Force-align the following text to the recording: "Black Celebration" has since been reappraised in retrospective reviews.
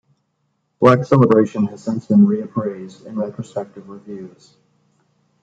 "Black 0.79 1.05
Celebration" 1.05 1.67
has 1.67 1.83
since 1.83 2.07
been 2.07 2.25
reappraised 2.25 3.05
in 3.05 3.15
retrospective 3.19 3.87
reviews. 3.87 4.55